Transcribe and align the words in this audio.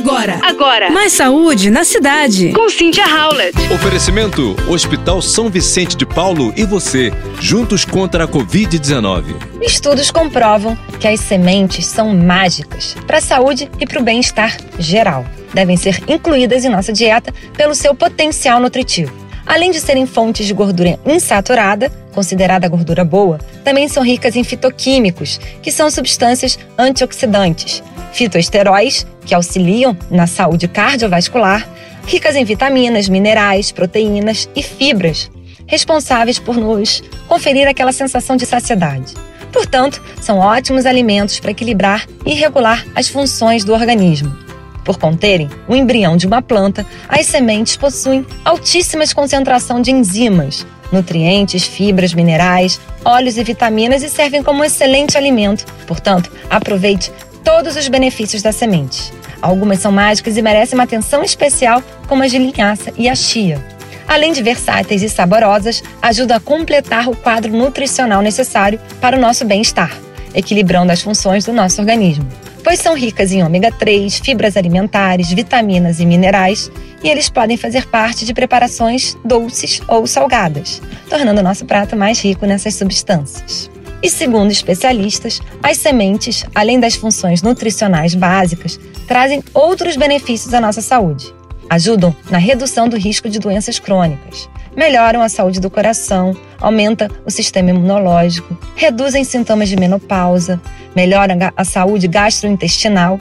Agora. 0.00 0.40
Agora. 0.42 0.90
Mais 0.90 1.12
saúde 1.12 1.68
na 1.68 1.84
cidade. 1.84 2.52
Com 2.54 2.70
Cynthia 2.70 3.04
Howlett. 3.04 3.54
Oferecimento: 3.70 4.56
Hospital 4.66 5.20
São 5.20 5.50
Vicente 5.50 5.94
de 5.94 6.06
Paulo 6.06 6.54
e 6.56 6.64
você, 6.64 7.12
juntos 7.38 7.84
contra 7.84 8.24
a 8.24 8.26
Covid-19. 8.26 9.24
Estudos 9.60 10.10
comprovam 10.10 10.74
que 10.98 11.06
as 11.06 11.20
sementes 11.20 11.84
são 11.84 12.16
mágicas 12.16 12.96
para 13.06 13.18
a 13.18 13.20
saúde 13.20 13.70
e 13.78 13.84
para 13.84 14.00
o 14.00 14.02
bem-estar 14.02 14.56
geral. 14.78 15.26
Devem 15.52 15.76
ser 15.76 16.02
incluídas 16.08 16.64
em 16.64 16.70
nossa 16.70 16.94
dieta 16.94 17.30
pelo 17.54 17.74
seu 17.74 17.94
potencial 17.94 18.58
nutritivo. 18.58 19.12
Além 19.44 19.70
de 19.70 19.80
serem 19.80 20.06
fontes 20.06 20.46
de 20.46 20.54
gordura 20.54 20.98
insaturada, 21.04 21.92
considerada 22.14 22.68
gordura 22.68 23.04
boa, 23.04 23.38
também 23.62 23.86
são 23.86 24.02
ricas 24.02 24.34
em 24.34 24.44
fitoquímicos, 24.44 25.38
que 25.62 25.70
são 25.70 25.90
substâncias 25.90 26.58
antioxidantes, 26.78 27.82
fitoesteróis, 28.12 29.06
que 29.24 29.34
auxiliam 29.34 29.96
na 30.10 30.26
saúde 30.26 30.68
cardiovascular, 30.68 31.68
ricas 32.06 32.36
em 32.36 32.44
vitaminas, 32.44 33.08
minerais, 33.08 33.70
proteínas 33.70 34.48
e 34.54 34.62
fibras, 34.62 35.30
responsáveis 35.66 36.38
por 36.38 36.56
nos 36.56 37.02
conferir 37.28 37.68
aquela 37.68 37.92
sensação 37.92 38.36
de 38.36 38.46
saciedade. 38.46 39.14
Portanto, 39.52 40.02
são 40.20 40.38
ótimos 40.38 40.86
alimentos 40.86 41.40
para 41.40 41.50
equilibrar 41.50 42.06
e 42.24 42.34
regular 42.34 42.86
as 42.94 43.08
funções 43.08 43.64
do 43.64 43.72
organismo. 43.72 44.36
Por 44.84 44.98
conterem 44.98 45.48
o 45.68 45.76
embrião 45.76 46.16
de 46.16 46.26
uma 46.26 46.40
planta, 46.40 46.86
as 47.08 47.26
sementes 47.26 47.76
possuem 47.76 48.26
altíssimas 48.44 49.12
concentração 49.12 49.80
de 49.80 49.90
enzimas, 49.90 50.66
nutrientes, 50.90 51.64
fibras, 51.64 52.14
minerais, 52.14 52.80
óleos 53.04 53.36
e 53.36 53.44
vitaminas 53.44 54.02
e 54.02 54.08
servem 54.08 54.42
como 54.42 54.60
um 54.60 54.64
excelente 54.64 55.16
alimento. 55.16 55.64
Portanto, 55.86 56.30
aproveite 56.48 57.12
todos 57.44 57.76
os 57.76 57.88
benefícios 57.88 58.42
da 58.42 58.52
semente. 58.52 59.12
Algumas 59.40 59.80
são 59.80 59.90
mágicas 59.90 60.36
e 60.36 60.42
merecem 60.42 60.78
uma 60.78 60.84
atenção 60.84 61.22
especial, 61.22 61.82
como 62.06 62.22
a 62.22 62.26
de 62.26 62.38
linhaça 62.38 62.92
e 62.96 63.08
a 63.08 63.14
chia. 63.14 63.64
Além 64.06 64.32
de 64.32 64.42
versáteis 64.42 65.02
e 65.02 65.08
saborosas, 65.08 65.82
ajudam 66.02 66.36
a 66.36 66.40
completar 66.40 67.08
o 67.08 67.16
quadro 67.16 67.52
nutricional 67.52 68.22
necessário 68.22 68.80
para 69.00 69.16
o 69.16 69.20
nosso 69.20 69.44
bem-estar, 69.44 69.96
equilibrando 70.34 70.92
as 70.92 71.00
funções 71.00 71.44
do 71.44 71.52
nosso 71.52 71.80
organismo 71.80 72.28
pois 72.62 72.78
são 72.78 72.94
ricas 72.94 73.32
em 73.32 73.42
ômega 73.42 73.72
3, 73.72 74.18
fibras 74.18 74.56
alimentares, 74.56 75.30
vitaminas 75.32 76.00
e 76.00 76.06
minerais, 76.06 76.70
e 77.02 77.08
eles 77.08 77.28
podem 77.28 77.56
fazer 77.56 77.86
parte 77.86 78.24
de 78.24 78.34
preparações 78.34 79.16
doces 79.24 79.80
ou 79.88 80.06
salgadas, 80.06 80.80
tornando 81.08 81.40
o 81.40 81.44
nosso 81.44 81.64
prato 81.64 81.96
mais 81.96 82.20
rico 82.20 82.46
nessas 82.46 82.74
substâncias. 82.74 83.70
E 84.02 84.08
segundo 84.08 84.50
especialistas, 84.50 85.40
as 85.62 85.76
sementes, 85.76 86.44
além 86.54 86.80
das 86.80 86.94
funções 86.94 87.42
nutricionais 87.42 88.14
básicas, 88.14 88.80
trazem 89.06 89.42
outros 89.52 89.96
benefícios 89.96 90.54
à 90.54 90.60
nossa 90.60 90.80
saúde. 90.80 91.34
Ajudam 91.68 92.14
na 92.30 92.38
redução 92.38 92.88
do 92.88 92.96
risco 92.96 93.28
de 93.28 93.38
doenças 93.38 93.78
crônicas, 93.78 94.48
melhoram 94.74 95.20
a 95.20 95.28
saúde 95.28 95.60
do 95.60 95.70
coração, 95.70 96.34
aumenta 96.60 97.10
o 97.24 97.30
sistema 97.30 97.70
imunológico, 97.70 98.58
reduzem 98.74 99.22
sintomas 99.22 99.68
de 99.68 99.76
menopausa, 99.76 100.60
melhoram 100.96 101.36
a 101.56 101.64
saúde 101.64 102.08
gastrointestinal 102.08 103.20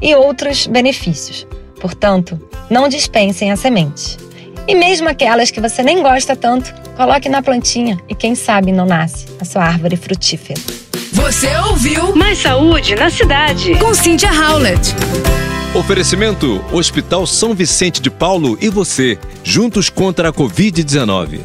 e 0.00 0.14
outros 0.14 0.66
benefícios. 0.66 1.46
Portanto, 1.80 2.40
não 2.68 2.88
dispensem 2.88 3.50
as 3.50 3.60
sementes. 3.60 4.18
E 4.68 4.74
mesmo 4.74 5.08
aquelas 5.08 5.50
que 5.50 5.62
você 5.62 5.82
nem 5.82 6.02
gosta 6.02 6.36
tanto, 6.36 6.74
coloque 6.94 7.26
na 7.26 7.40
plantinha 7.40 7.98
e 8.06 8.14
quem 8.14 8.34
sabe 8.34 8.70
não 8.70 8.84
nasce 8.84 9.24
a 9.40 9.44
sua 9.46 9.64
árvore 9.64 9.96
frutífera. 9.96 10.60
Você 11.10 11.48
ouviu 11.70 12.14
Mais 12.14 12.36
saúde 12.38 12.94
na 12.94 13.08
cidade. 13.08 13.74
com 13.76 13.94
Cynthia 13.94 14.30
Howlett. 14.30 14.94
Oferecimento: 15.74 16.62
Hospital 16.70 17.26
São 17.26 17.54
Vicente 17.54 18.02
de 18.02 18.10
Paulo 18.10 18.58
e 18.60 18.68
você, 18.68 19.18
juntos 19.42 19.88
contra 19.88 20.28
a 20.28 20.32
Covid-19. 20.34 21.40